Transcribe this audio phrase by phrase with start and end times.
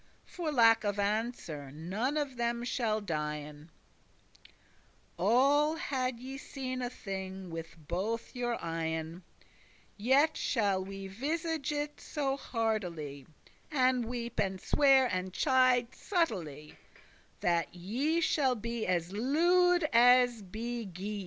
[0.25, 3.69] For lack of answer, none of them shall dien.
[5.15, 9.23] All* had ye seen a thing with both your eyen, *although
[9.97, 15.93] Yet shall *we visage it* so hardily, *confront it* And weep, and swear, and chide
[15.93, 16.77] subtilly,
[17.41, 21.19] That ye shall be as lewed* as be geese.